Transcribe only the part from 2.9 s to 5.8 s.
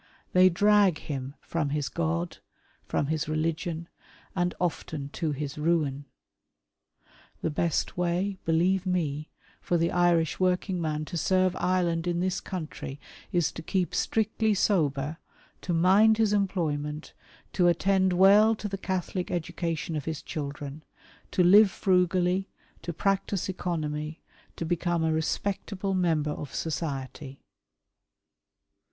his religion, and often to his